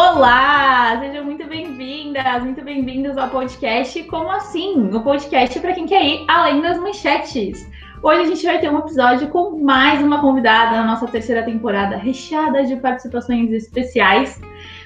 [0.00, 4.94] Olá, sejam muito bem-vindas, muito bem-vindos ao podcast Como Assim?
[4.94, 7.68] O podcast para quem quer ir além das manchetes.
[8.00, 11.96] Hoje a gente vai ter um episódio com mais uma convidada na nossa terceira temporada,
[11.96, 14.40] recheada de participações especiais.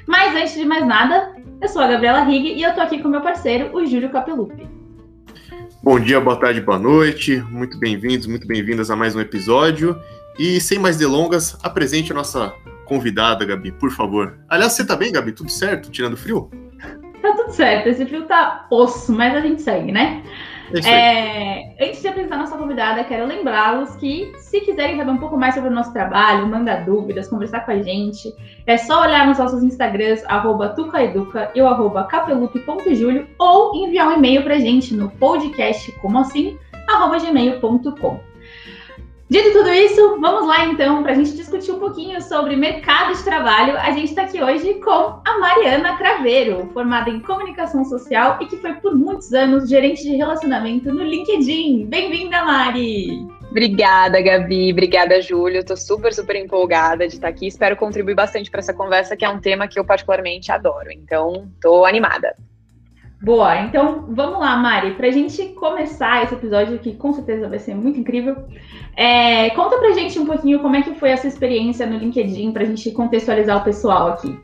[0.06, 3.08] Mas antes de mais nada, eu sou a Gabriela Rigg e eu tô aqui com
[3.08, 4.66] meu parceiro, o Júlio Capelupi.
[5.82, 7.36] Bom dia, boa tarde, boa noite.
[7.50, 9.94] Muito bem-vindos, muito bem-vindas a mais um episódio.
[10.38, 12.54] E sem mais delongas, apresente a nossa
[12.84, 14.38] convidada, Gabi, por favor.
[14.48, 15.32] Aliás, você tá bem, Gabi?
[15.32, 15.90] Tudo certo?
[15.90, 16.50] Tirando frio?
[17.20, 17.88] Tá tudo certo.
[17.88, 20.22] Esse frio tá osso, mas a gente segue, né?
[20.86, 25.54] É, antes de apresentar nossa convidada, quero lembrá-los que, se quiserem saber um pouco mais
[25.54, 28.32] sobre o nosso trabalho, mandar dúvidas, conversar com a gente,
[28.66, 34.12] é só olhar nos nossos Instagrams, arroba tucaeduca e o arroba capelup.julio, ou enviar um
[34.12, 36.56] e-mail pra gente no podcast como assim,
[36.88, 38.31] arroba gmail.com.
[39.28, 43.24] Dito tudo isso, vamos lá então para a gente discutir um pouquinho sobre mercado de
[43.24, 43.78] trabalho.
[43.78, 44.90] A gente está aqui hoje com
[45.24, 50.16] a Mariana Craveiro, formada em comunicação social e que foi por muitos anos gerente de
[50.16, 51.86] relacionamento no LinkedIn.
[51.86, 53.26] Bem-vinda, Mari!
[53.50, 54.72] Obrigada, Gabi.
[54.72, 55.60] Obrigada, Júlio.
[55.60, 57.46] Estou super, super empolgada de estar aqui.
[57.46, 60.90] Espero contribuir bastante para essa conversa, que é um tema que eu particularmente adoro.
[60.90, 62.34] Então, estou animada.
[63.22, 67.60] Boa, então vamos lá, Mari, para a gente começar esse episódio que com certeza vai
[67.60, 68.36] ser muito incrível.
[68.96, 72.64] É, conta pra gente um pouquinho como é que foi essa experiência no LinkedIn para
[72.64, 74.36] a gente contextualizar o pessoal aqui.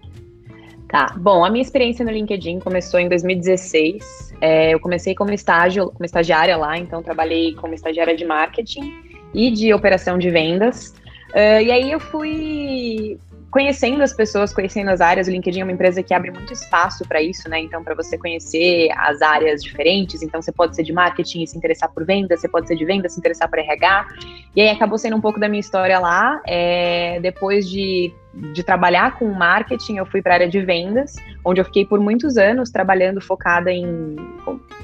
[0.88, 4.34] Tá, bom, a minha experiência no LinkedIn começou em 2016.
[4.40, 8.94] É, eu comecei como estágio, como estagiária lá, então trabalhei como estagiária de marketing
[9.34, 10.94] e de operação de vendas.
[11.30, 13.18] Uh, e aí eu fui
[13.50, 15.26] conhecendo as pessoas, conhecendo as áreas.
[15.26, 17.60] O LinkedIn é uma empresa que abre muito espaço para isso, né?
[17.60, 21.56] Então, para você conhecer as áreas diferentes, então você pode ser de marketing e se
[21.56, 24.08] interessar por venda, você pode ser de venda e se interessar por RH.
[24.54, 26.40] E aí acabou sendo um pouco da minha história lá.
[26.46, 28.12] É, depois de
[28.52, 32.00] de trabalhar com marketing, eu fui para a área de vendas, onde eu fiquei por
[32.00, 34.16] muitos anos trabalhando focada em,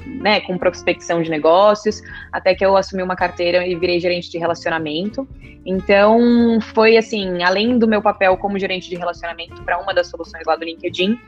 [0.05, 2.01] né, com prospecção de negócios,
[2.31, 5.27] até que eu assumi uma carteira e virei gerente de relacionamento.
[5.65, 10.43] Então, foi assim, além do meu papel como gerente de relacionamento para uma das soluções
[10.45, 11.19] lá do LinkedIn,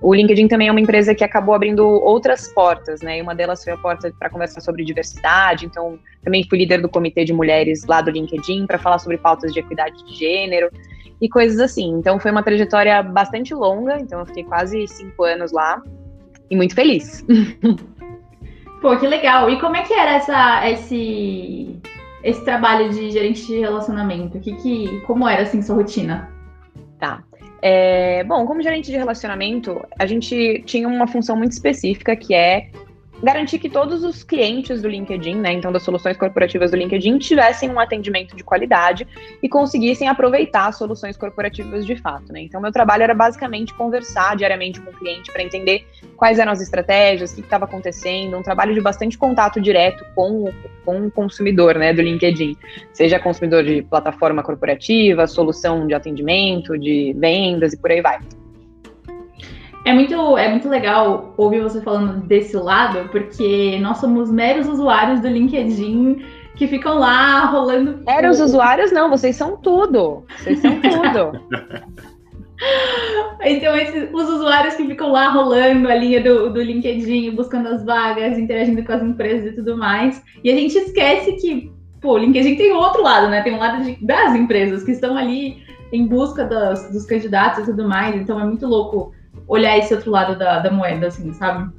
[0.00, 3.18] o LinkedIn também é uma empresa que acabou abrindo outras portas, né?
[3.18, 5.64] E uma delas foi a porta para conversar sobre diversidade.
[5.64, 9.52] Então, também fui líder do comitê de mulheres lá do LinkedIn para falar sobre pautas
[9.52, 10.68] de equidade de gênero
[11.20, 11.90] e coisas assim.
[11.90, 15.82] Então foi uma trajetória bastante longa, então eu fiquei quase cinco anos lá
[16.50, 17.24] e muito feliz.
[18.80, 19.48] Pô, que legal.
[19.48, 21.80] E como é que era essa, esse,
[22.22, 24.38] esse trabalho de gerente de relacionamento?
[24.38, 26.30] Que, que, como era assim sua rotina?
[26.98, 27.22] Tá.
[27.62, 32.68] É, bom, como gerente de relacionamento, a gente tinha uma função muito específica que é
[33.24, 37.70] garantir que todos os clientes do LinkedIn, né, então das soluções corporativas do LinkedIn, tivessem
[37.70, 39.06] um atendimento de qualidade
[39.42, 42.42] e conseguissem aproveitar as soluções corporativas de fato, né?
[42.42, 45.86] Então meu trabalho era basicamente conversar diariamente com o cliente para entender
[46.16, 50.44] quais eram as estratégias, o que estava acontecendo, um trabalho de bastante contato direto com
[50.44, 50.54] o,
[50.84, 52.56] com o consumidor, né, do LinkedIn,
[52.92, 58.18] seja consumidor de plataforma corporativa, solução de atendimento, de vendas e por aí vai.
[59.84, 65.20] É muito, é muito legal ouvir você falando desse lado, porque nós somos meros usuários
[65.20, 66.24] do LinkedIn
[66.56, 68.02] que ficam lá rolando.
[68.06, 70.24] Meros usuários, não, vocês são tudo.
[70.38, 71.40] Vocês são tudo.
[73.42, 77.84] então, esses, os usuários que ficam lá rolando a linha do, do LinkedIn, buscando as
[77.84, 80.22] vagas, interagindo com as empresas e tudo mais.
[80.42, 83.42] E a gente esquece que, pô, o LinkedIn tem outro lado, né?
[83.42, 85.62] Tem um lado de, das empresas que estão ali
[85.92, 88.16] em busca dos, dos candidatos e tudo mais.
[88.16, 89.12] Então, é muito louco
[89.46, 91.72] olhar esse outro lado da, da moeda, assim, sabe?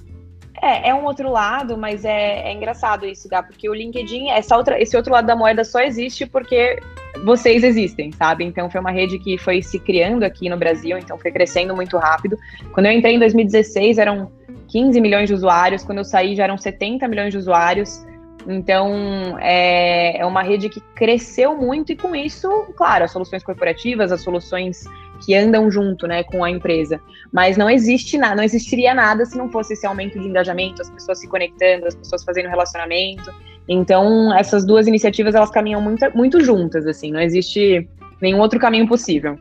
[0.62, 4.56] É, é um outro lado, mas é, é engraçado isso, Gá, porque o LinkedIn, essa
[4.56, 6.80] outra, esse outro lado da moeda só existe porque
[7.24, 8.46] vocês existem, sabe?
[8.46, 11.98] Então foi uma rede que foi se criando aqui no Brasil, então foi crescendo muito
[11.98, 12.38] rápido.
[12.74, 14.32] Quando eu entrei em 2016, eram
[14.70, 18.06] 15 milhões de usuários, quando eu saí já eram 70 milhões de usuários.
[18.48, 24.12] Então, é, é uma rede que cresceu muito e com isso, claro, as soluções corporativas,
[24.12, 24.86] as soluções
[25.24, 27.00] que andam junto, né, com a empresa.
[27.32, 30.90] Mas não existe nada, não existiria nada se não fosse esse aumento de engajamento, as
[30.90, 33.32] pessoas se conectando, as pessoas fazendo relacionamento.
[33.68, 37.88] Então, essas duas iniciativas, elas caminham muito, muito juntas, assim, não existe
[38.22, 39.40] nenhum outro caminho possível.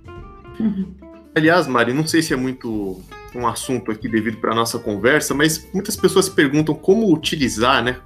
[0.59, 0.95] Uhum.
[1.35, 3.03] Aliás, Mari, não sei se é muito
[3.35, 7.97] um assunto aqui devido para nossa conversa, mas muitas pessoas se perguntam como utilizar, né,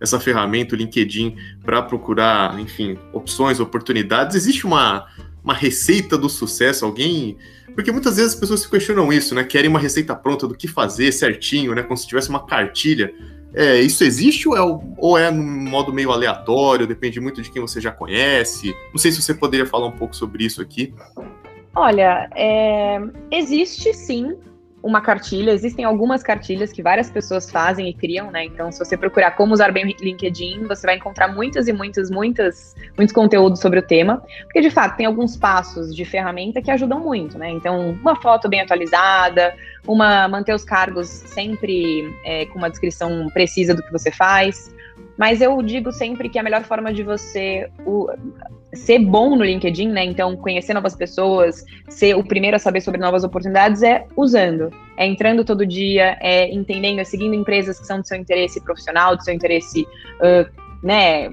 [0.00, 4.36] essa ferramenta, o LinkedIn, para procurar, enfim, opções, oportunidades.
[4.36, 5.06] Existe uma,
[5.48, 6.84] uma receita do sucesso?
[6.84, 7.38] Alguém.
[7.74, 9.44] Porque muitas vezes as pessoas se questionam isso, né?
[9.44, 11.82] Querem uma receita pronta do que fazer certinho, né?
[11.82, 13.14] Como se tivesse uma cartilha.
[13.54, 16.86] É, isso existe ou é, ou é num modo meio aleatório?
[16.86, 18.74] Depende muito de quem você já conhece.
[18.90, 20.92] Não sei se você poderia falar um pouco sobre isso aqui.
[21.74, 23.00] Olha, é,
[23.30, 24.36] existe sim
[24.82, 28.44] uma cartilha, existem algumas cartilhas que várias pessoas fazem e criam, né?
[28.44, 32.10] Então, se você procurar como usar bem o LinkedIn, você vai encontrar muitas e muitas,
[32.10, 36.70] muitas, muitos conteúdos sobre o tema, porque de fato tem alguns passos de ferramenta que
[36.70, 37.50] ajudam muito, né?
[37.50, 39.54] Então, uma foto bem atualizada,
[39.86, 44.72] uma manter os cargos sempre é, com uma descrição precisa do que você faz.
[45.18, 48.08] Mas eu digo sempre que a melhor forma de você o,
[48.72, 50.04] ser bom no LinkedIn, né?
[50.04, 55.04] Então, conhecer novas pessoas, ser o primeiro a saber sobre novas oportunidades é usando, é
[55.06, 59.24] entrando todo dia, é entendendo, é seguindo empresas que são do seu interesse profissional, do
[59.24, 60.48] seu interesse, uh,
[60.82, 61.28] né?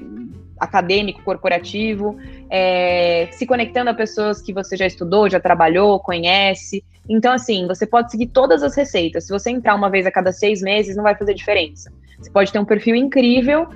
[0.58, 2.18] acadêmico, corporativo,
[2.50, 6.84] é, se conectando a pessoas que você já estudou, já trabalhou, conhece.
[7.10, 9.26] Então, assim, você pode seguir todas as receitas.
[9.26, 11.92] Se você entrar uma vez a cada seis meses, não vai fazer diferença.
[12.20, 13.68] Você pode ter um perfil incrível,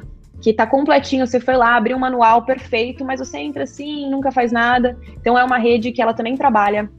[0.42, 4.32] que está completinho, você foi lá, abriu um manual perfeito, mas você entra assim, nunca
[4.32, 4.98] faz nada.
[5.20, 6.90] Então é uma rede que ela também trabalha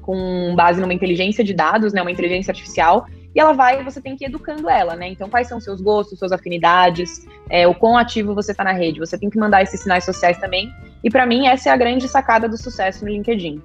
[0.00, 3.06] com base numa inteligência de dados, né, uma inteligência artificial,
[3.36, 5.08] e ela vai, você tem que ir educando ela, né?
[5.08, 8.98] Então, quais são seus gostos, suas afinidades, é, o quão ativo você está na rede.
[8.98, 10.72] Você tem que mandar esses sinais sociais também.
[11.04, 13.60] E para mim, essa é a grande sacada do sucesso no LinkedIn.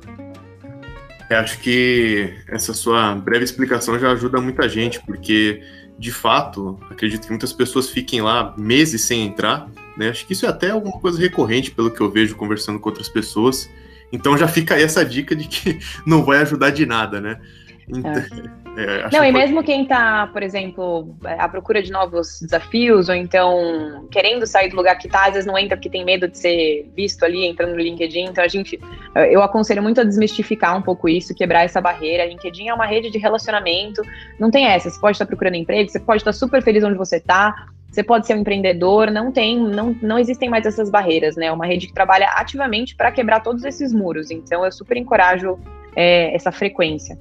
[1.30, 5.64] Eu acho que essa sua breve explicação já ajuda muita gente, porque
[6.02, 10.10] de fato, acredito que muitas pessoas fiquem lá meses sem entrar, né?
[10.10, 13.08] Acho que isso é até alguma coisa recorrente, pelo que eu vejo conversando com outras
[13.08, 13.70] pessoas.
[14.12, 17.40] Então já fica aí essa dica de que não vai ajudar de nada, né?
[17.88, 18.62] Então, é.
[18.78, 24.08] É, não, e mesmo quem está, por exemplo, à procura de novos desafios, ou então
[24.10, 26.90] querendo sair do lugar que está, às vezes não entra porque tem medo de ser
[26.96, 28.26] visto ali, entrando no LinkedIn.
[28.26, 28.80] Então, a gente,
[29.30, 32.26] eu aconselho muito a desmistificar um pouco isso, quebrar essa barreira.
[32.26, 34.02] LinkedIn é uma rede de relacionamento,
[34.40, 34.90] não tem essa.
[34.90, 38.26] Você pode estar procurando emprego, você pode estar super feliz onde você está, você pode
[38.26, 41.48] ser um empreendedor, não tem, não, não existem mais essas barreiras, né?
[41.48, 44.32] É uma rede que trabalha ativamente para quebrar todos esses muros.
[44.32, 45.60] Então, eu super encorajo
[45.94, 47.20] é, essa frequência.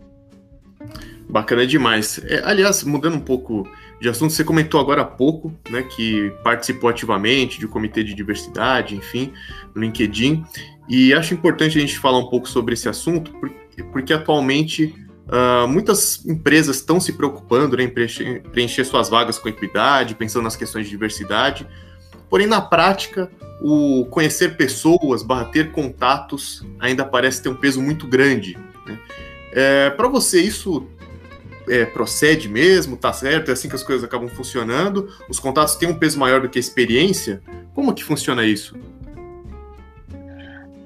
[1.29, 2.21] Bacana demais.
[2.25, 3.69] É, aliás, mudando um pouco
[4.01, 8.15] de assunto, você comentou agora há pouco, né, que participou ativamente de um comitê de
[8.15, 9.33] diversidade, enfim,
[9.75, 10.45] no LinkedIn,
[10.89, 14.95] e acho importante a gente falar um pouco sobre esse assunto, porque, porque atualmente
[15.29, 20.45] uh, muitas empresas estão se preocupando né, em preencher, preencher suas vagas com equidade, pensando
[20.45, 21.67] nas questões de diversidade,
[22.29, 23.31] porém, na prática,
[23.61, 28.59] o conhecer pessoas, ter contatos, ainda parece ter um peso muito grande.
[28.87, 28.99] Né?
[29.53, 30.87] É, Para você, isso
[31.69, 35.89] é, procede mesmo, tá certo, é assim que as coisas acabam funcionando, os contatos têm
[35.89, 37.43] um peso maior do que a experiência.
[37.75, 38.77] Como que funciona isso?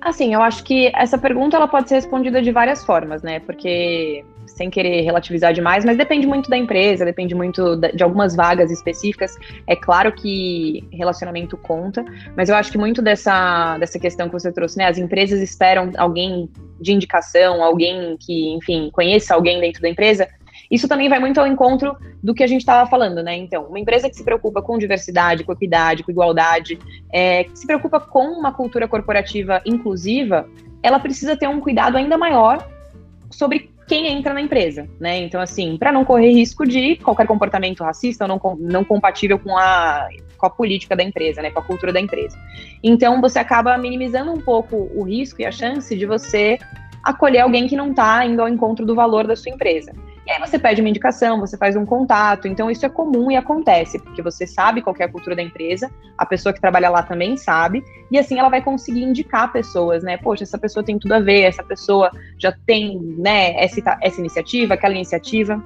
[0.00, 3.40] Assim, eu acho que essa pergunta ela pode ser respondida de várias formas, né?
[3.40, 8.70] Porque sem querer relativizar demais, mas depende muito da empresa, depende muito de algumas vagas
[8.70, 9.36] específicas.
[9.66, 12.04] É claro que relacionamento conta,
[12.36, 14.86] mas eu acho que muito dessa, dessa questão que você trouxe, né?
[14.86, 16.48] As empresas esperam alguém
[16.80, 20.28] de indicação, alguém que, enfim, conheça alguém dentro da empresa.
[20.70, 23.36] Isso também vai muito ao encontro do que a gente estava falando, né?
[23.36, 26.78] Então, uma empresa que se preocupa com diversidade, com equidade, com igualdade,
[27.12, 30.48] é, que se preocupa com uma cultura corporativa inclusiva,
[30.82, 32.66] ela precisa ter um cuidado ainda maior
[33.30, 35.18] sobre quem entra na empresa, né?
[35.18, 39.56] Então, assim, para não correr risco de qualquer comportamento racista ou não, não compatível com
[39.56, 41.50] a, com a política da empresa, né?
[41.50, 42.38] Com a cultura da empresa.
[42.82, 46.58] Então, você acaba minimizando um pouco o risco e a chance de você
[47.02, 49.92] acolher alguém que não está indo ao encontro do valor da sua empresa.
[50.26, 52.48] E aí você pede uma indicação, você faz um contato.
[52.48, 55.90] Então isso é comum e acontece, porque você sabe qual é a cultura da empresa,
[56.16, 60.16] a pessoa que trabalha lá também sabe, e assim ela vai conseguir indicar pessoas, né?
[60.16, 64.74] Poxa, essa pessoa tem tudo a ver, essa pessoa já tem, né, essa, essa iniciativa,
[64.74, 65.62] aquela iniciativa.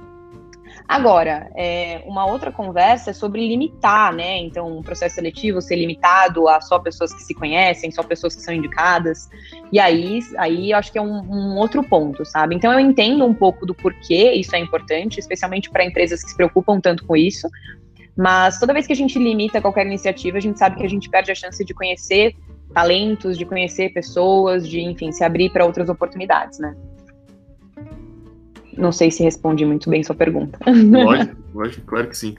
[0.89, 4.39] Agora, é, uma outra conversa é sobre limitar, né?
[4.39, 8.41] Então, um processo seletivo ser limitado a só pessoas que se conhecem, só pessoas que
[8.41, 9.29] são indicadas.
[9.71, 12.55] E aí, aí eu acho que é um, um outro ponto, sabe?
[12.55, 16.35] Então, eu entendo um pouco do porquê isso é importante, especialmente para empresas que se
[16.35, 17.47] preocupam tanto com isso.
[18.17, 21.07] Mas toda vez que a gente limita qualquer iniciativa, a gente sabe que a gente
[21.07, 22.35] perde a chance de conhecer
[22.73, 26.75] talentos, de conhecer pessoas, de, enfim, se abrir para outras oportunidades, né?
[28.79, 30.57] Não sei se respondi muito bem sua pergunta.
[30.65, 32.35] Lógico, lógico, claro que sim.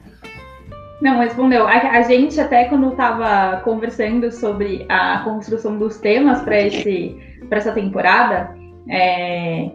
[1.01, 1.67] Não, respondeu.
[1.67, 7.15] A, a gente até quando estava conversando sobre a construção dos temas para esse
[7.49, 8.55] para essa temporada,
[8.87, 9.71] é,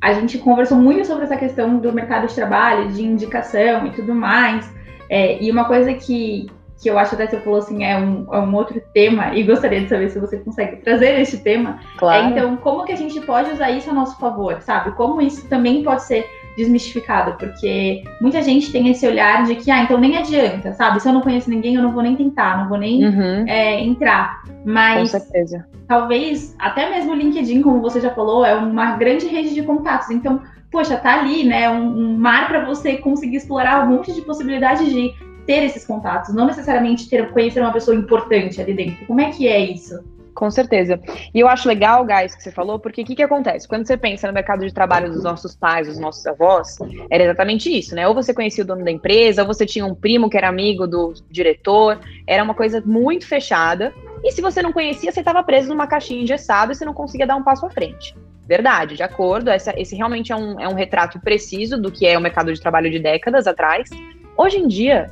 [0.00, 4.14] a gente conversou muito sobre essa questão do mercado de trabalho, de indicação e tudo
[4.14, 4.72] mais.
[5.10, 6.48] É, e uma coisa que,
[6.80, 9.80] que eu acho até você falou assim, é um, é um outro tema, e gostaria
[9.80, 11.80] de saber se você consegue trazer esse tema.
[11.94, 12.26] É, claro.
[12.26, 14.92] É, então, como que a gente pode usar isso a nosso favor, sabe?
[14.92, 16.24] Como isso também pode ser
[16.56, 21.00] desmistificado, porque muita gente tem esse olhar de que, ah, então nem adianta, sabe?
[21.00, 23.44] Se eu não conheço ninguém, eu não vou nem tentar, não vou nem uhum.
[23.46, 24.42] é, entrar.
[24.64, 25.66] Mas Com certeza.
[25.86, 30.10] talvez até mesmo o LinkedIn, como você já falou, é uma grande rede de contatos.
[30.10, 31.70] Então, poxa, tá ali, né?
[31.70, 35.14] Um, um mar para você conseguir explorar um monte de possibilidades de
[35.48, 39.06] ter esses contatos, não necessariamente ter conhecer uma pessoa importante ali dentro.
[39.06, 39.98] Como é que é isso?
[40.34, 41.00] Com certeza.
[41.34, 43.66] E eu acho legal, guys, que você falou, porque o que, que acontece?
[43.66, 46.76] Quando você pensa no mercado de trabalho dos nossos pais, dos nossos avós,
[47.10, 48.06] era exatamente isso, né?
[48.06, 50.86] Ou você conhecia o dono da empresa, ou você tinha um primo que era amigo
[50.86, 53.92] do diretor, era uma coisa muito fechada.
[54.22, 57.26] E se você não conhecia, você estava preso numa caixinha engessada e você não conseguia
[57.26, 58.14] dar um passo à frente.
[58.46, 59.48] Verdade, de acordo.
[59.48, 62.60] Essa, esse realmente é um, é um retrato preciso do que é o mercado de
[62.60, 63.88] trabalho de décadas atrás.
[64.36, 65.10] Hoje em dia,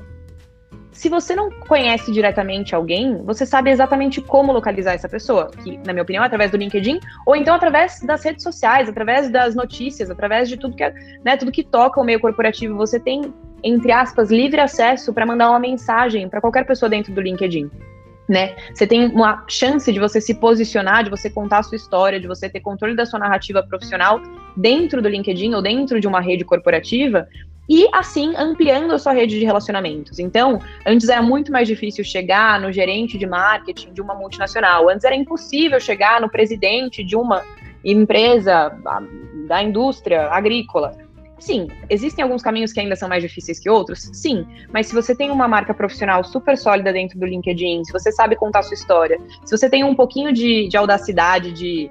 [0.97, 5.93] se você não conhece diretamente alguém, você sabe exatamente como localizar essa pessoa, que, na
[5.93, 10.11] minha opinião, é através do LinkedIn, ou então através das redes sociais, através das notícias,
[10.11, 12.75] através de tudo que, é, né, tudo que toca o meio corporativo.
[12.76, 13.31] Você tem,
[13.62, 17.71] entre aspas, livre acesso para mandar uma mensagem para qualquer pessoa dentro do LinkedIn.
[18.26, 18.57] Né?
[18.75, 22.26] Você tem uma chance de você se posicionar, de você contar a sua história, de
[22.26, 24.21] você ter controle da sua narrativa profissional
[24.57, 27.29] dentro do LinkedIn ou dentro de uma rede corporativa,
[27.68, 30.18] e assim ampliando a sua rede de relacionamentos.
[30.18, 35.04] Então, antes era muito mais difícil chegar no gerente de marketing de uma multinacional, antes
[35.04, 37.42] era impossível chegar no presidente de uma
[37.85, 38.73] empresa
[39.46, 40.92] da indústria agrícola.
[41.38, 45.14] Sim, existem alguns caminhos que ainda são mais difíceis que outros, sim, mas se você
[45.14, 49.18] tem uma marca profissional super sólida dentro do LinkedIn, se você sabe contar sua história,
[49.44, 51.90] se você tem um pouquinho de, de audacidade de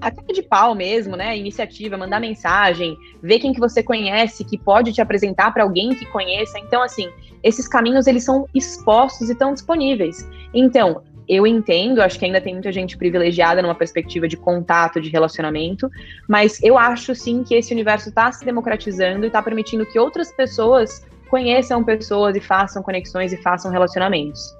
[0.00, 1.36] até de pau mesmo, né?
[1.36, 6.06] Iniciativa, mandar mensagem, ver quem que você conhece que pode te apresentar para alguém que
[6.06, 6.58] conheça.
[6.58, 7.10] Então, assim,
[7.42, 10.28] esses caminhos eles são expostos e estão disponíveis.
[10.54, 15.08] Então, eu entendo, acho que ainda tem muita gente privilegiada numa perspectiva de contato, de
[15.10, 15.88] relacionamento,
[16.28, 20.32] mas eu acho sim que esse universo está se democratizando e está permitindo que outras
[20.32, 24.58] pessoas conheçam pessoas e façam conexões e façam relacionamentos.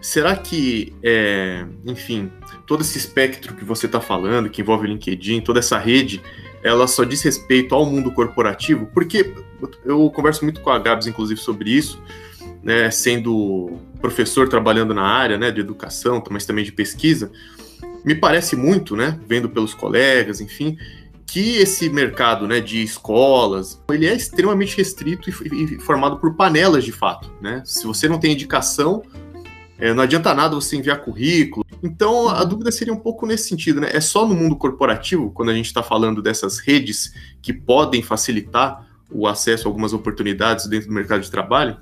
[0.00, 2.30] Será que, é, enfim,
[2.66, 6.22] todo esse espectro que você está falando, que envolve o LinkedIn, toda essa rede,
[6.62, 8.86] ela só diz respeito ao mundo corporativo?
[8.94, 9.34] Porque
[9.84, 12.00] eu converso muito com a Gabs, inclusive, sobre isso,
[12.62, 17.30] né, sendo professor trabalhando na área né, de educação, mas também de pesquisa,
[18.04, 20.76] me parece muito, né, vendo pelos colegas, enfim,
[21.26, 26.92] que esse mercado né, de escolas, ele é extremamente restrito e, formado por panelas de
[26.92, 27.30] fato.
[27.40, 27.62] Né?
[27.66, 29.02] Se você não tem indicação,
[29.78, 31.64] é, não adianta nada você enviar currículo.
[31.82, 33.90] Então, a dúvida seria um pouco nesse sentido, né?
[33.92, 38.86] É só no mundo corporativo, quando a gente está falando dessas redes que podem facilitar
[39.10, 41.76] o acesso a algumas oportunidades dentro do mercado de trabalho?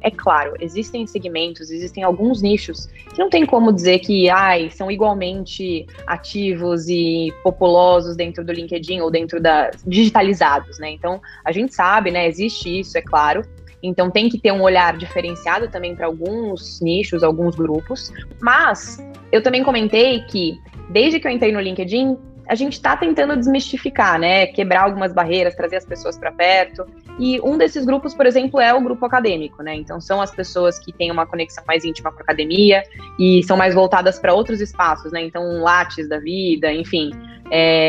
[0.00, 4.90] É claro, existem segmentos, existem alguns nichos que não tem como dizer que ai, são
[4.90, 10.90] igualmente ativos e populosos dentro do LinkedIn ou dentro da digitalizados, né?
[10.90, 13.42] Então, a gente sabe, né, existe isso, é claro,
[13.82, 18.12] então tem que ter um olhar diferenciado também para alguns nichos, alguns grupos.
[18.40, 18.98] Mas
[19.30, 20.58] eu também comentei que
[20.90, 22.16] desde que eu entrei no LinkedIn,
[22.48, 24.46] a gente está tentando desmistificar, né?
[24.46, 26.86] Quebrar algumas barreiras, trazer as pessoas para perto.
[27.18, 29.74] E um desses grupos, por exemplo, é o grupo acadêmico, né?
[29.74, 32.82] Então são as pessoas que têm uma conexão mais íntima com a academia
[33.18, 35.22] e são mais voltadas para outros espaços, né?
[35.22, 37.10] Então, lattes da vida, enfim,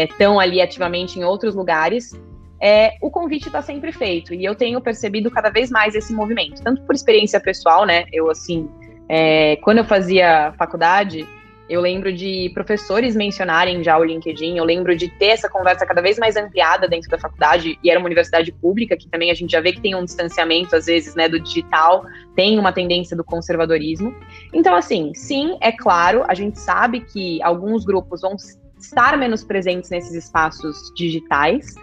[0.10, 2.14] estão é, ali ativamente em outros lugares
[2.62, 4.34] é, o convite está sempre feito.
[4.34, 8.06] E eu tenho percebido cada vez mais esse movimento, tanto por experiência pessoal, né?
[8.12, 8.70] Eu, assim,
[9.08, 11.28] é, quando eu fazia faculdade,
[11.70, 16.02] eu lembro de professores mencionarem já o LinkedIn, eu lembro de ter essa conversa cada
[16.02, 19.52] vez mais ampliada dentro da faculdade, e era uma universidade pública, que também a gente
[19.52, 22.04] já vê que tem um distanciamento, às vezes, né, do digital,
[22.36, 24.16] tem uma tendência do conservadorismo.
[24.52, 28.36] Então, assim, sim, é claro, a gente sabe que alguns grupos vão
[28.80, 31.76] estar menos presentes nesses espaços digitais,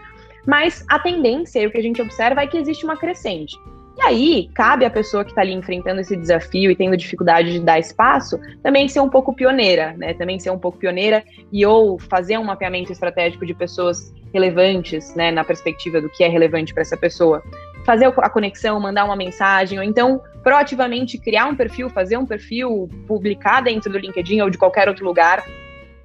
[0.47, 3.57] mas a tendência e o que a gente observa é que existe uma crescente.
[3.99, 7.61] E aí, cabe à pessoa que está ali enfrentando esse desafio e tendo dificuldade de
[7.61, 10.13] dar espaço, também ser um pouco pioneira, né?
[10.13, 15.31] Também ser um pouco pioneira e ou fazer um mapeamento estratégico de pessoas relevantes, né?
[15.31, 17.43] Na perspectiva do que é relevante para essa pessoa.
[17.87, 22.91] Fazer a conexão, mandar uma mensagem, ou então proativamente criar um perfil, fazer um perfil,
[23.07, 25.43] publicar dentro do LinkedIn ou de qualquer outro lugar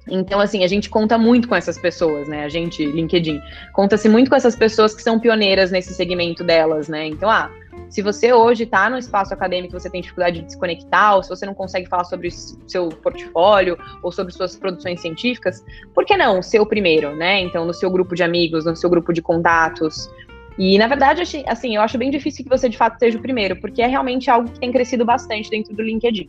[0.08, 2.44] então, assim, a gente conta muito com essas pessoas, né?
[2.44, 3.40] A gente, LinkedIn,
[3.72, 7.06] conta-se muito com essas pessoas que são pioneiras nesse segmento delas, né?
[7.06, 7.50] Então, ah,
[7.88, 11.28] se você hoje está no espaço acadêmico, você tem dificuldade de se conectar, ou se
[11.28, 16.42] você não consegue falar sobre seu portfólio ou sobre suas produções científicas, por que não
[16.42, 17.40] ser o primeiro, né?
[17.40, 20.10] Então, no seu grupo de amigos, no seu grupo de contatos.
[20.58, 23.56] E, na verdade, assim, eu acho bem difícil que você, de fato, seja o primeiro,
[23.60, 26.28] porque é realmente algo que tem crescido bastante dentro do LinkedIn.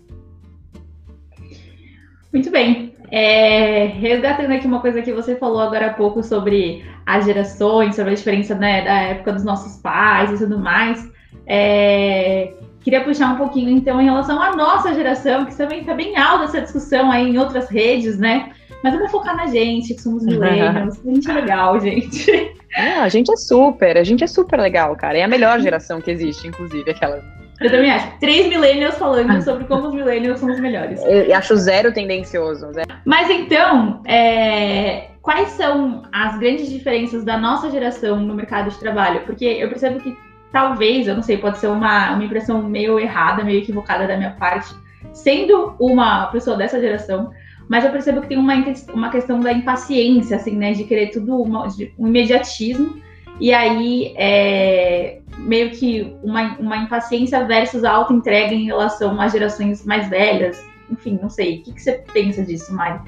[2.31, 2.93] Muito bem.
[3.15, 8.13] É, resgatando aqui uma coisa que você falou agora há pouco sobre as gerações, sobre
[8.13, 11.07] a diferença né, da época dos nossos pais e tudo mais.
[11.45, 16.17] É, queria puxar um pouquinho, então, em relação à nossa geração, que também está bem
[16.17, 18.51] alta essa discussão aí em outras redes, né?
[18.83, 20.99] Mas vamos focar na gente, que somos millennials.
[20.99, 22.55] a gente é legal, gente.
[22.75, 25.19] A gente é super, a gente é super legal, cara.
[25.19, 27.23] É a melhor geração que existe, inclusive, aquela.
[27.61, 28.19] Eu também acho.
[28.19, 31.01] Três millennials falando sobre como os millennials são os melhores.
[31.03, 32.71] Eu acho zero tendencioso.
[32.73, 32.87] Zero.
[33.05, 35.09] Mas então, é...
[35.21, 39.21] quais são as grandes diferenças da nossa geração no mercado de trabalho?
[39.25, 40.17] Porque eu percebo que
[40.51, 44.31] talvez, eu não sei, pode ser uma, uma impressão meio errada, meio equivocada da minha
[44.31, 44.73] parte,
[45.11, 47.31] sendo uma pessoa dessa geração,
[47.67, 48.53] mas eu percebo que tem uma,
[48.93, 53.01] uma questão da impaciência, assim, né, de querer tudo, uma, de, um imediatismo,
[53.39, 59.85] e aí é, meio que uma, uma impaciência versus alta entrega em relação às gerações
[59.85, 62.99] mais velhas, enfim, não sei, o que, que você pensa disso, Mari?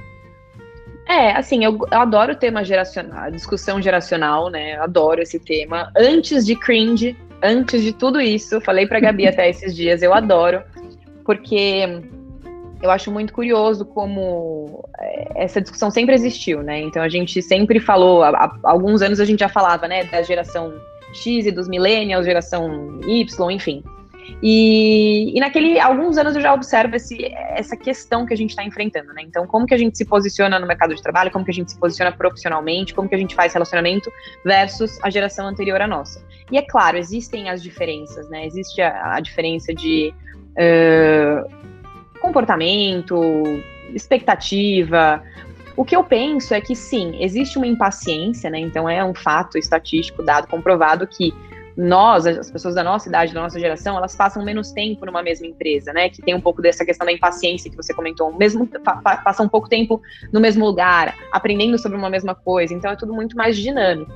[1.08, 4.75] É, assim, eu, eu, adoro o tema geracional, discussão geracional, né?
[4.75, 5.91] Eu adoro esse tema.
[5.96, 10.63] Antes de cringe, antes de tudo isso, falei pra Gabi até esses dias, eu adoro,
[11.24, 12.01] porque
[12.82, 16.82] eu acho muito curioso como é, essa discussão sempre existiu, né?
[16.82, 20.74] Então a gente sempre falou, há, alguns anos a gente já falava, né, da geração
[21.13, 23.84] X e dos millennials, geração Y, enfim.
[24.41, 28.63] E, e naquele alguns anos eu já observo esse, essa questão que a gente está
[28.63, 29.22] enfrentando, né?
[29.22, 31.72] Então, como que a gente se posiciona no mercado de trabalho, como que a gente
[31.72, 34.12] se posiciona profissionalmente, como que a gente faz relacionamento
[34.44, 36.24] versus a geração anterior à nossa.
[36.51, 38.46] E é claro, existem as diferenças, né?
[38.46, 40.13] Existe a, a diferença de
[40.51, 41.65] uh,
[42.19, 43.43] comportamento,
[43.93, 45.22] expectativa.
[45.75, 48.60] O que eu penso é que sim, existe uma impaciência, né?
[48.60, 51.34] Então é um fato estatístico dado, comprovado que
[51.77, 55.45] nós, as pessoas da nossa idade, da nossa geração, elas passam menos tempo numa mesma
[55.45, 56.10] empresa, né?
[56.10, 58.65] Que tem um pouco dessa questão da impaciência que você comentou, mesmo
[59.24, 63.13] passam um pouco tempo no mesmo lugar, aprendendo sobre uma mesma coisa, então é tudo
[63.13, 64.12] muito mais dinâmico.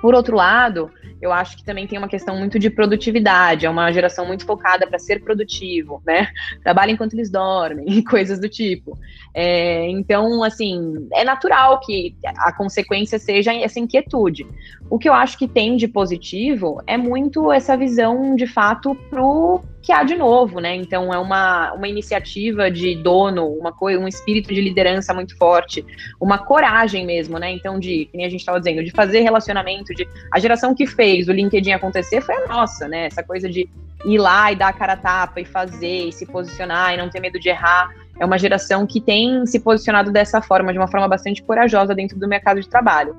[0.00, 0.88] Por outro lado,
[1.20, 4.86] eu acho que também tem uma questão muito de produtividade, é uma geração muito focada
[4.86, 6.28] para ser produtivo, né?
[6.62, 8.98] Trabalha enquanto eles dormem coisas do tipo.
[9.34, 14.46] É, então, assim, é natural que a consequência seja essa inquietude.
[14.90, 19.62] O que eu acho que tem de positivo é muito essa visão, de fato, pro
[19.88, 20.74] que há de novo, né?
[20.74, 25.82] Então é uma, uma iniciativa de dono, uma coisa, um espírito de liderança muito forte,
[26.20, 27.52] uma coragem mesmo, né?
[27.52, 31.07] Então de, como a gente estava dizendo, de fazer relacionamento, de a geração que fez
[31.28, 33.06] o LinkedIn acontecer foi a nossa, né?
[33.06, 33.68] Essa coisa de
[34.04, 37.08] ir lá e dar a cara a tapa e fazer, e se posicionar e não
[37.08, 37.90] ter medo de errar.
[38.18, 42.18] É uma geração que tem se posicionado dessa forma, de uma forma bastante corajosa dentro
[42.18, 43.16] do mercado de trabalho.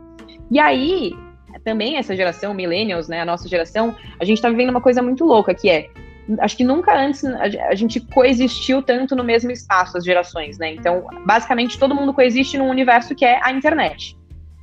[0.52, 1.14] E aí,
[1.64, 5.26] também essa geração, millennials, né, a nossa geração, a gente está vivendo uma coisa muito
[5.26, 5.90] louca, que é
[6.42, 10.74] acho que nunca antes a gente coexistiu tanto no mesmo espaço as gerações, né?
[10.76, 14.16] Então, basicamente todo mundo coexiste num universo que é a internet.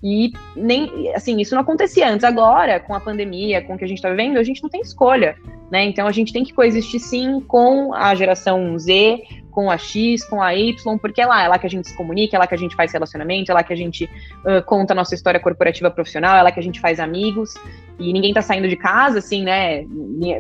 [0.03, 2.25] E nem assim, isso não acontecia antes.
[2.25, 4.81] Agora, com a pandemia, com o que a gente está vivendo, a gente não tem
[4.81, 5.37] escolha,
[5.71, 5.85] né?
[5.85, 10.43] Então a gente tem que coexistir sim com a geração Z, com a X, com
[10.43, 12.55] a Y, porque é lá, é lá que a gente se comunica, é lá que
[12.55, 15.91] a gente faz relacionamento, é lá que a gente uh, conta a nossa história corporativa
[15.91, 17.55] profissional, é lá que a gente faz amigos,
[17.99, 19.87] e ninguém tá saindo de casa, assim, né?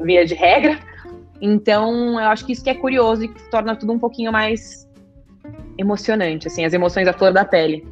[0.03, 0.79] Via de regra.
[1.40, 4.87] Então, eu acho que isso que é curioso e que torna tudo um pouquinho mais
[5.79, 7.87] emocionante, assim, as emoções à flor da pele.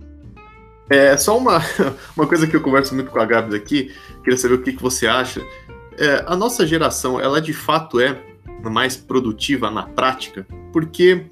[0.89, 1.63] É só uma,
[2.17, 4.83] uma coisa que eu converso muito com a Gabi aqui, queria saber o que, que
[4.83, 5.41] você acha.
[5.97, 8.21] É, a nossa geração, ela de fato é
[8.63, 11.27] mais produtiva na prática, porque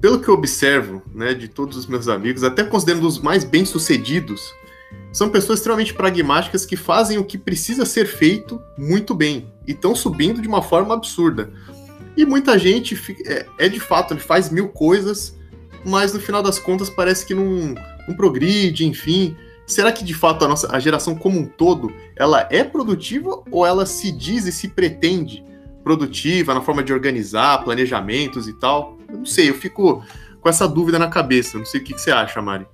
[0.00, 4.52] pelo que eu observo, né, de todos os meus amigos, até considerando os mais bem-sucedidos,
[5.12, 9.94] são pessoas extremamente pragmáticas que fazem o que precisa ser feito muito bem e estão
[9.94, 11.52] subindo de uma forma absurda.
[12.16, 15.36] E muita gente é, é, de fato, ele faz mil coisas,
[15.84, 17.74] mas no final das contas parece que não,
[18.06, 19.36] não progride, enfim.
[19.66, 23.64] Será que de fato a nossa a geração como um todo ela é produtiva ou
[23.64, 25.42] ela se diz e se pretende
[25.82, 28.98] produtiva na forma de organizar planejamentos e tal?
[29.08, 30.04] Eu não sei, eu fico
[30.40, 31.56] com essa dúvida na cabeça.
[31.56, 32.66] Não sei o que, que você acha, Mari.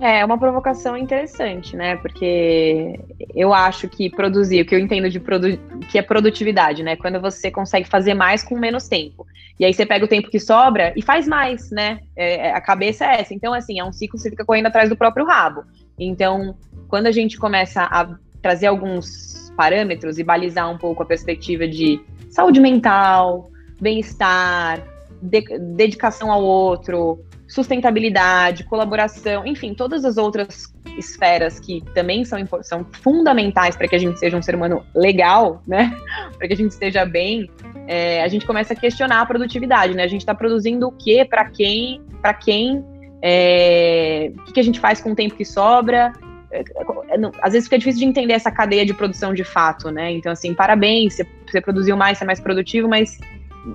[0.00, 1.96] É uma provocação interessante, né?
[1.96, 2.98] Porque
[3.34, 5.58] eu acho que produzir, o que eu entendo de produ
[5.90, 6.96] que é produtividade, né?
[6.96, 9.26] Quando você consegue fazer mais com menos tempo.
[9.60, 12.00] E aí você pega o tempo que sobra e faz mais, né?
[12.16, 13.34] É, é a cabeça é essa.
[13.34, 15.64] Então, assim, é um ciclo que você fica correndo atrás do próprio rabo.
[15.98, 16.56] Então,
[16.88, 22.00] quando a gente começa a trazer alguns parâmetros e balizar um pouco a perspectiva de
[22.28, 23.50] saúde mental,
[23.80, 24.82] bem-estar,
[25.20, 32.86] de dedicação ao outro, sustentabilidade, colaboração, enfim, todas as outras esferas que também são, são
[32.90, 35.94] fundamentais para que a gente seja um ser humano legal, né?
[36.38, 37.50] Para que a gente esteja bem.
[37.86, 40.02] é, a gente começa a questionar a produtividade, né?
[40.02, 42.82] A gente está produzindo o quê, para quem, para quem,
[43.20, 46.10] é, o que, que a gente faz com o tempo que sobra.
[46.50, 50.10] É, é, às vezes fica difícil de entender essa cadeia de produção de fato, né?
[50.10, 53.18] Então, assim, parabéns, você, você produziu mais, você é mais produtivo, mas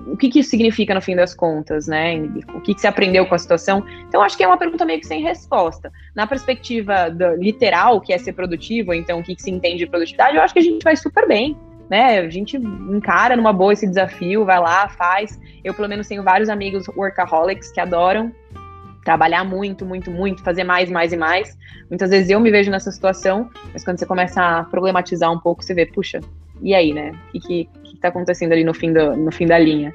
[0.06, 2.20] o que, que isso significa no fim das contas, né?
[2.54, 3.84] O que, que você aprendeu com a situação?
[4.08, 5.90] Então, acho que é uma pergunta meio que sem resposta.
[6.14, 9.86] Na perspectiva do, literal, que é ser produtivo, então o que, que se entende de
[9.86, 11.56] produtividade, eu acho que a gente vai super bem.
[11.88, 15.40] Né, a gente encara numa boa esse desafio, vai lá, faz.
[15.64, 18.30] Eu, pelo menos, tenho vários amigos workaholics que adoram
[19.08, 21.56] trabalhar muito, muito, muito, fazer mais, mais e mais.
[21.88, 25.64] Muitas vezes eu me vejo nessa situação, mas quando você começa a problematizar um pouco,
[25.64, 26.20] você vê, puxa,
[26.60, 27.12] e aí, né?
[27.34, 29.92] O que, está acontecendo ali no fim, do, no fim da linha?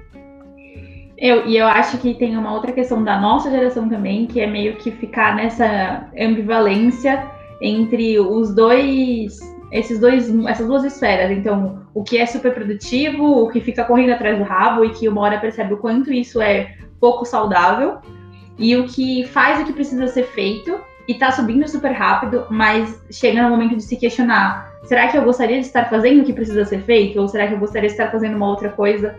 [1.18, 4.48] Eu, e eu acho que tem uma outra questão da nossa geração também, que é
[4.48, 7.26] meio que ficar nessa ambivalência
[7.62, 9.40] entre os dois,
[9.72, 11.32] esses dois, essas duas esferas.
[11.32, 15.08] Então, o que é super produtivo, o que fica correndo atrás do rabo e que
[15.08, 18.00] uma hora percebe o quanto isso é pouco saudável,
[18.58, 23.02] e o que faz o que precisa ser feito e tá subindo super rápido, mas
[23.12, 26.34] chega no momento de se questionar: será que eu gostaria de estar fazendo o que
[26.34, 27.20] precisa ser feito?
[27.20, 29.16] Ou será que eu gostaria de estar fazendo uma outra coisa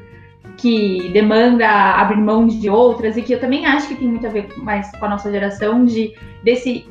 [0.56, 3.16] que demanda abrir mão de outras?
[3.16, 5.84] E que eu também acho que tem muito a ver mais com a nossa geração
[5.84, 6.86] de desse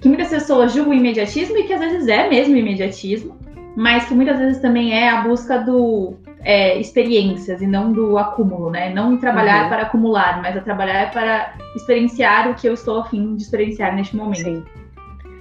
[0.00, 3.38] que muitas pessoas julgam imediatismo e que às vezes é mesmo imediatismo,
[3.74, 8.70] mas que muitas vezes também é a busca do é, experiências e não do acúmulo,
[8.70, 8.92] né?
[8.92, 9.68] Não trabalhar uhum.
[9.70, 14.14] para acumular, mas a trabalhar para experienciar o que eu estou afim de experienciar neste
[14.14, 14.42] momento.
[14.42, 14.83] Sim.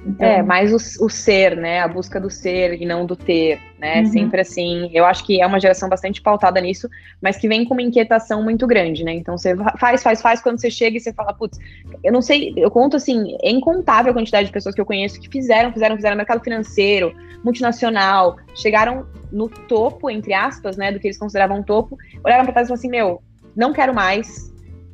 [0.05, 0.27] Então...
[0.27, 1.79] É, mais o, o, ser, né?
[1.79, 3.99] A busca do ser e não do ter, né?
[3.99, 4.05] Uhum.
[4.07, 4.89] Sempre assim.
[4.93, 6.89] Eu acho que é uma geração bastante pautada nisso,
[7.21, 9.13] mas que vem com uma inquietação muito grande, né?
[9.13, 11.57] Então você faz, faz, faz, quando você chega e você fala, putz,
[12.03, 15.19] eu não sei, eu conto assim, é incontável a quantidade de pessoas que eu conheço
[15.19, 17.13] que fizeram, fizeram, fizeram mercado financeiro,
[17.43, 20.91] multinacional, chegaram no topo, entre aspas, né?
[20.91, 23.23] Do que eles consideravam topo, olharam pra trás e falaram assim, meu,
[23.55, 24.51] não quero mais,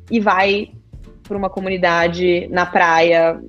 [0.08, 0.70] e vai
[1.24, 3.40] para uma comunidade na praia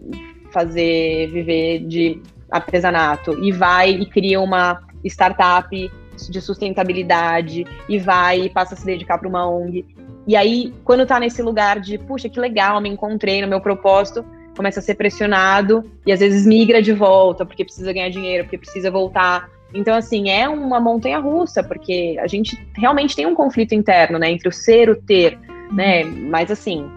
[0.51, 5.91] fazer viver de artesanato e vai e cria uma startup
[6.29, 9.85] de sustentabilidade e vai e passa a se dedicar para uma ONG.
[10.27, 14.23] E aí, quando tá nesse lugar de, puxa, que legal, me encontrei no meu propósito,
[14.55, 18.57] começa a ser pressionado e às vezes migra de volta porque precisa ganhar dinheiro, porque
[18.57, 19.49] precisa voltar.
[19.73, 24.29] Então, assim, é uma montanha russa, porque a gente realmente tem um conflito interno, né,
[24.29, 25.39] entre o ser e o ter,
[25.71, 26.03] né?
[26.03, 26.89] Mas assim,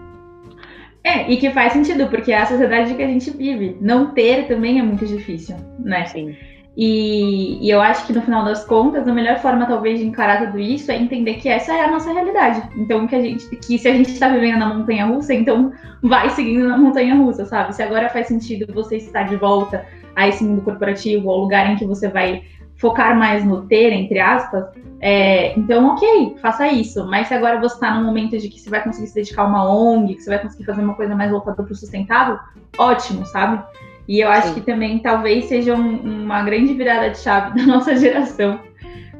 [1.05, 3.77] é, e que faz sentido, porque é a sociedade que a gente vive.
[3.79, 6.03] Não ter também é muito difícil, né?
[6.05, 6.35] Sim.
[6.75, 10.47] E, e, eu acho que no final das contas, a melhor forma talvez de encarar
[10.47, 12.67] tudo isso é entender que essa é a nossa realidade.
[12.75, 16.29] Então que a gente, que se a gente está vivendo na montanha russa, então vai
[16.31, 17.75] seguindo na montanha russa, sabe?
[17.75, 21.75] Se agora faz sentido você estar de volta a esse mundo corporativo, ao lugar em
[21.75, 22.41] que você vai
[22.77, 24.65] focar mais no ter, entre aspas,
[25.01, 27.05] é, então, ok, faça isso.
[27.05, 29.47] Mas se agora você está num momento de que você vai conseguir se dedicar a
[29.47, 32.39] uma ONG, que você vai conseguir fazer uma coisa mais voltada para o sustentável,
[32.77, 33.63] ótimo, sabe?
[34.07, 34.53] E eu acho Sim.
[34.55, 38.59] que também talvez seja um, uma grande virada de chave da nossa geração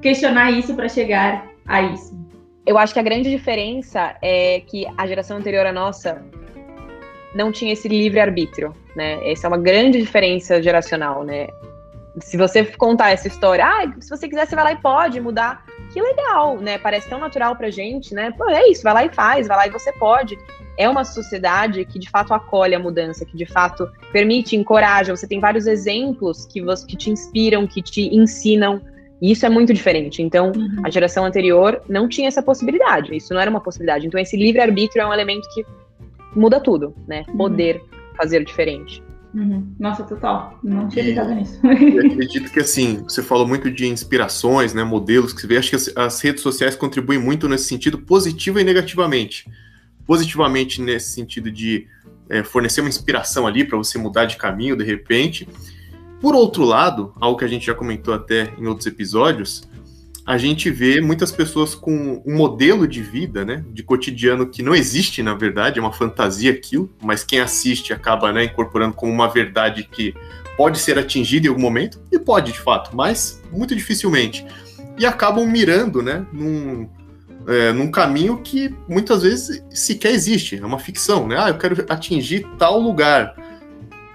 [0.01, 2.15] questionar isso para chegar a isso.
[2.65, 6.23] Eu acho que a grande diferença é que a geração anterior à nossa
[7.33, 9.19] não tinha esse livre arbítrio, né?
[9.29, 11.47] Essa é uma grande diferença geracional, né?
[12.19, 15.65] Se você contar essa história, ah, se você quiser, você vai lá e pode mudar.
[15.91, 16.77] Que legal, né?
[16.77, 18.31] Parece tão natural pra gente, né?
[18.31, 20.37] Pô, é isso, vai lá e faz, vai lá e você pode.
[20.77, 25.15] É uma sociedade que de fato acolhe a mudança, que de fato permite, encoraja.
[25.15, 28.81] Você tem vários exemplos que, você, que te inspiram, que te ensinam.
[29.21, 30.21] E isso é muito diferente.
[30.21, 30.81] Então, uhum.
[30.83, 33.15] a geração anterior não tinha essa possibilidade.
[33.15, 34.05] Isso não era uma possibilidade.
[34.05, 35.65] Então, esse livre-arbítrio é um elemento que
[36.35, 37.23] muda tudo, né?
[37.29, 37.37] Uhum.
[37.37, 37.81] Poder
[38.17, 39.01] fazer diferente.
[39.35, 39.75] Uhum.
[39.77, 40.57] Nossa, total.
[40.63, 41.59] Não tinha ligado nisso.
[41.61, 45.57] Eu acredito que, assim, você falou muito de inspirações, né, modelos que você vê.
[45.57, 49.45] Acho que as, as redes sociais contribuem muito nesse sentido, positivo e negativamente.
[50.07, 51.85] Positivamente nesse sentido de
[52.29, 55.47] é, fornecer uma inspiração ali para você mudar de caminho de repente.
[56.21, 59.67] Por outro lado, algo que a gente já comentou até em outros episódios,
[60.25, 64.73] a gente vê muitas pessoas com um modelo de vida, né, de cotidiano que não
[64.73, 69.27] existe, na verdade, é uma fantasia aquilo, mas quem assiste acaba, né, incorporando como uma
[69.27, 70.15] verdade que
[70.57, 74.43] pode ser atingida em algum momento, e pode, de fato, mas muito dificilmente.
[74.97, 76.89] E acabam mirando, né, num,
[77.47, 81.85] é, num caminho que muitas vezes sequer existe, é uma ficção, né, ah, eu quero
[81.87, 83.35] atingir tal lugar,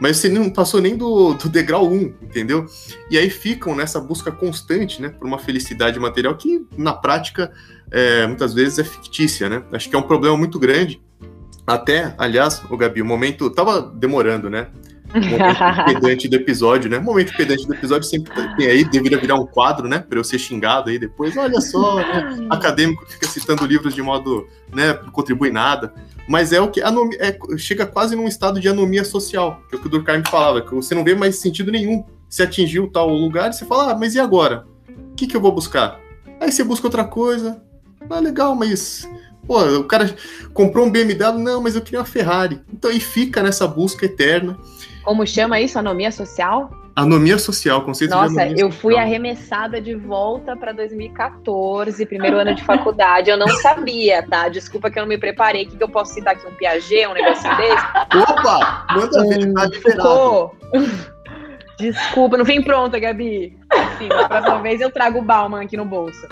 [0.01, 2.67] mas você não passou nem do, do degrau 1, entendeu?
[3.11, 7.53] E aí ficam nessa busca constante, né, por uma felicidade material que, na prática,
[7.91, 9.63] é, muitas vezes é fictícia, né?
[9.73, 11.01] Acho que é um problema muito grande.
[11.67, 14.69] Até, aliás, o Gabi, o momento tava demorando, né?
[15.15, 16.99] Momento pedante do episódio, né?
[16.99, 19.99] Momento pedante do episódio sempre tem aí, deveria virar um quadro, né?
[19.99, 21.37] Para eu ser xingado aí depois.
[21.37, 22.47] Olha só, né?
[22.51, 24.99] acadêmico fica citando livros de modo, né?
[25.03, 25.93] Não contribui nada.
[26.29, 29.79] Mas é o que anomia, é, chega quase num estado de anomia social, que é
[29.79, 32.05] o que o Durkheim falava, que você não vê mais sentido nenhum.
[32.29, 34.65] Se atingiu tal lugar, você fala, ah, mas e agora?
[34.89, 35.99] O que, que eu vou buscar?
[36.41, 37.61] Aí você busca outra coisa.
[38.09, 39.09] Ah, legal, mas
[39.51, 40.15] Pô, o cara
[40.55, 42.61] comprou um BMW, não, mas eu queria uma Ferrari.
[42.73, 44.57] Então aí fica nessa busca eterna.
[45.03, 45.79] Como chama isso?
[45.79, 46.71] Anomia social?
[46.95, 52.55] Anomia social, conceito Nossa, de anomia eu fui arremessada de volta para 2014, primeiro ano
[52.55, 53.31] de faculdade.
[53.31, 54.49] Eu não sabia, tá?
[54.49, 55.65] Desculpa que eu não me preparei.
[55.65, 56.47] O que, que eu posso citar aqui?
[56.47, 57.87] Um Piaget, um negocinho desse?
[58.17, 58.87] Opa!
[58.91, 60.51] Manda ver, tá liberado.
[61.79, 63.57] Desculpa, não vem pronta, Gabi.
[63.71, 66.29] Assim, da próxima vez eu trago o Bauman aqui no bolso.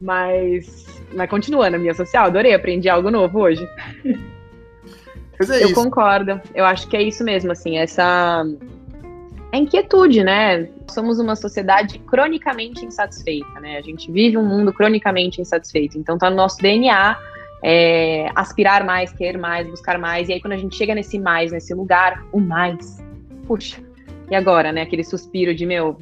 [0.00, 3.68] Mas mas continuando a minha social, adorei, aprendi algo novo hoje.
[5.38, 5.74] Mas é eu isso.
[5.74, 6.40] concordo.
[6.54, 8.44] Eu acho que é isso mesmo, assim, essa
[9.52, 10.68] a inquietude, né?
[10.90, 13.78] Somos uma sociedade cronicamente insatisfeita, né?
[13.78, 15.98] A gente vive um mundo cronicamente insatisfeito.
[15.98, 17.16] Então tá no nosso DNA
[17.62, 20.28] é, aspirar mais, querer mais, buscar mais.
[20.28, 23.02] E aí quando a gente chega nesse mais, nesse lugar, o mais,
[23.46, 23.80] puxa.
[24.30, 24.82] E agora, né?
[24.82, 25.96] Aquele suspiro de meu,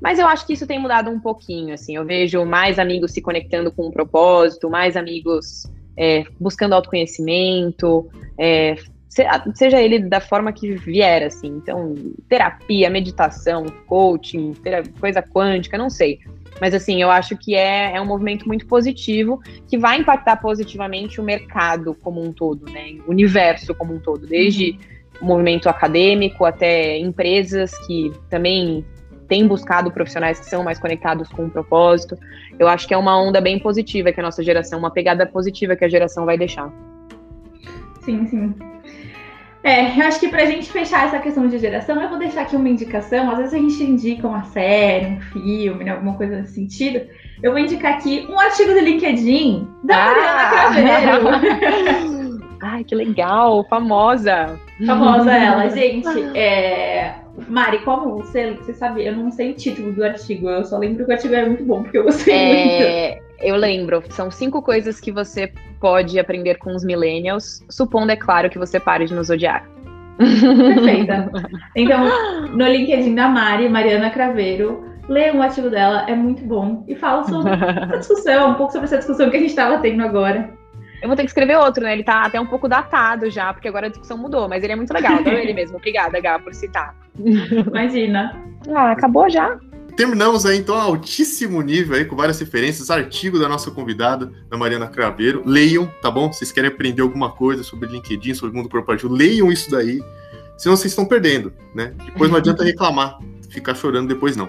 [0.00, 1.94] mas eu acho que isso tem mudado um pouquinho, assim.
[1.94, 8.74] Eu vejo mais amigos se conectando com um propósito, mais amigos é, buscando autoconhecimento, é,
[9.54, 11.48] seja ele da forma que vier, assim.
[11.48, 11.94] Então,
[12.26, 14.54] terapia, meditação, coaching,
[14.98, 16.20] coisa quântica, não sei.
[16.58, 21.20] Mas, assim, eu acho que é, é um movimento muito positivo que vai impactar positivamente
[21.20, 22.96] o mercado como um todo, né?
[23.06, 24.78] O universo como um todo, desde
[25.20, 28.86] o movimento acadêmico até empresas que também
[29.30, 32.18] tem buscado profissionais que são mais conectados com o propósito.
[32.58, 35.76] Eu acho que é uma onda bem positiva que a nossa geração, uma pegada positiva
[35.76, 36.68] que a geração vai deixar.
[38.00, 38.52] Sim, sim.
[39.62, 42.56] É, eu acho que pra gente fechar essa questão de geração, eu vou deixar aqui
[42.56, 43.30] uma indicação.
[43.30, 47.00] Às vezes a gente indica uma série, um filme, né, alguma coisa nesse sentido.
[47.40, 50.70] Eu vou indicar aqui um artigo do LinkedIn da ah!
[50.70, 52.40] Mariana Craveiro.
[52.62, 54.58] Ai, que legal, famosa.
[54.84, 56.36] Famosa ela, gente.
[56.36, 57.14] É,
[57.48, 61.04] Mari, como você, você sabe, eu não sei o título do artigo, eu só lembro
[61.04, 63.24] que o artigo é muito bom, porque eu gostei é, muito.
[63.40, 68.50] Eu lembro, são cinco coisas que você pode aprender com os millennials, supondo, é claro,
[68.50, 69.68] que você pare de nos odiar.
[70.18, 71.30] Perfeita.
[71.76, 72.08] Então,
[72.48, 77.24] no LinkedIn da Mari, Mariana Craveiro, lê um artigo dela, é muito bom, e fala
[77.24, 80.50] sobre essa discussão, um pouco sobre essa discussão que a gente estava tendo agora.
[81.02, 81.92] Eu vou ter que escrever outro, né?
[81.94, 84.76] Ele tá até um pouco datado já, porque agora a discussão mudou, mas ele é
[84.76, 85.14] muito legal.
[85.14, 85.76] Adoro ele mesmo.
[85.76, 86.94] Obrigada, Gá, por citar.
[87.18, 88.38] Imagina.
[88.68, 89.58] Ah, acabou já?
[89.96, 94.56] Terminamos aí, então, a altíssimo nível aí, com várias referências, artigo da nossa convidada, da
[94.56, 95.42] Mariana Craveiro.
[95.44, 96.32] Leiam, tá bom?
[96.32, 100.02] Se vocês querem aprender alguma coisa sobre LinkedIn, sobre o mundo corporativo, leiam isso daí.
[100.56, 101.94] Senão vocês estão perdendo, né?
[102.04, 104.48] Depois não adianta reclamar, ficar chorando depois não.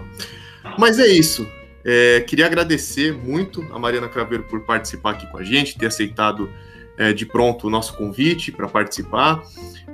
[0.77, 1.47] Mas é isso.
[1.83, 6.49] É, queria agradecer muito a Mariana Craveiro por participar aqui com a gente, ter aceitado
[6.97, 9.41] é, de pronto o nosso convite para participar.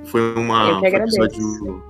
[0.04, 1.82] Foi uma, um episódio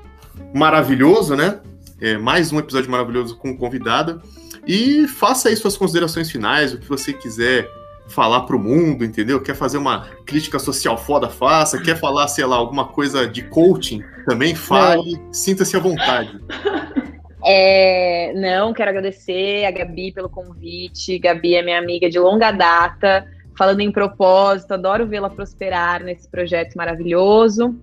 [0.54, 1.60] maravilhoso, né?
[2.00, 4.22] É, mais um episódio maravilhoso com convidada.
[4.66, 7.68] E faça aí suas considerações finais, o que você quiser
[8.08, 9.40] falar para o mundo, entendeu?
[9.40, 11.80] Quer fazer uma crítica social foda, faça.
[11.80, 15.20] Quer falar, sei lá, alguma coisa de coaching, também fale.
[15.32, 16.38] Sinta-se à vontade.
[17.44, 21.18] É, não, quero agradecer a Gabi pelo convite.
[21.18, 26.74] Gabi é minha amiga de longa data, falando em propósito, adoro vê-la prosperar nesse projeto
[26.74, 27.76] maravilhoso.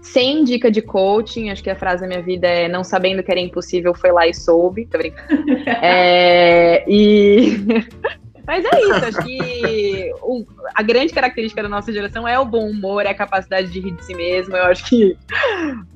[0.00, 3.30] Sem dica de coaching, acho que a frase da minha vida é não sabendo que
[3.30, 4.86] era impossível, foi lá e soube.
[4.86, 5.42] Tô brincando.
[5.82, 7.56] é, e
[8.48, 10.42] Mas é isso, acho que o,
[10.74, 13.90] a grande característica da nossa geração é o bom humor, é a capacidade de rir
[13.90, 14.56] de si mesmo.
[14.56, 15.14] Eu acho que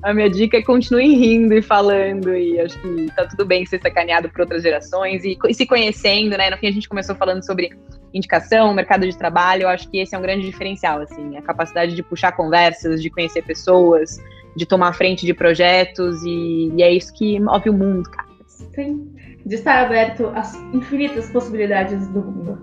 [0.03, 3.81] a minha dica é continue rindo e falando, e acho que tá tudo bem ser
[3.81, 6.51] sacaneado por outras gerações e, e se conhecendo, né?
[6.51, 7.71] No fim, a gente começou falando sobre
[8.13, 11.95] indicação, mercado de trabalho, eu acho que esse é um grande diferencial, assim, a capacidade
[11.95, 14.21] de puxar conversas, de conhecer pessoas,
[14.55, 18.29] de tomar frente de projetos, e, e é isso que move o mundo, cara.
[18.45, 19.11] Sim
[19.45, 22.57] de estar aberto às infinitas possibilidades do mundo.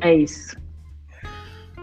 [0.00, 0.56] É isso.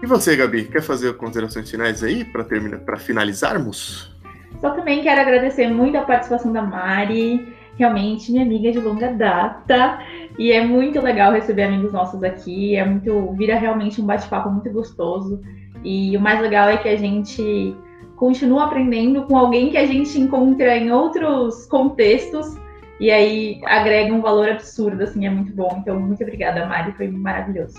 [0.02, 4.16] E você, Gabi, quer fazer considerações finais aí para terminar, para finalizarmos?
[4.60, 10.00] Só também quero agradecer muito a participação da Mari, realmente minha amiga de longa data,
[10.38, 14.70] e é muito legal receber amigos nossos aqui, é muito vira realmente um bate-papo muito
[14.72, 15.42] gostoso.
[15.84, 17.76] E o mais legal é que a gente
[18.16, 22.58] continua aprendendo com alguém que a gente encontra em outros contextos
[23.00, 25.78] e aí agrega um valor absurdo, assim, é muito bom.
[25.82, 27.76] Então, muito obrigada, Mari, foi maravilhoso.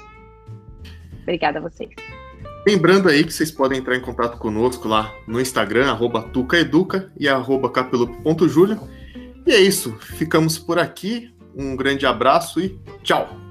[1.23, 1.91] Obrigada a vocês.
[2.67, 7.29] Lembrando aí que vocês podem entrar em contato conosco lá no Instagram, arroba tucaeduca e
[7.29, 8.81] arroba capelupo.julio.
[9.47, 11.33] E é isso, ficamos por aqui.
[11.57, 13.46] Um grande abraço e tchau!